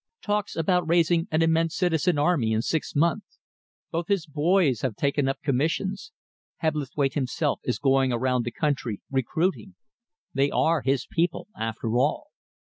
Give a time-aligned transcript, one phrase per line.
[0.23, 3.37] Talks about raising an immense citizen army in six months.
[3.91, 6.11] Both his boys have taken up commissions.
[6.63, 9.75] Hebblethwaite himself is going around the country, recruiting.
[10.33, 12.31] They are his people, after all.